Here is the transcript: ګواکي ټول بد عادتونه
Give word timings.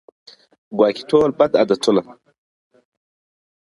ګواکي 0.77 1.03
ټول 1.09 1.29
بد 1.37 1.51
عادتونه 1.59 2.01